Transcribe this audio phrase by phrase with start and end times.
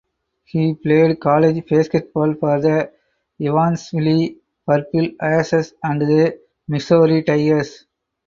[0.45, 2.91] He played college basketball for the
[3.39, 4.29] Evansville
[4.65, 7.85] Purple Aces and the Missouri Tigers.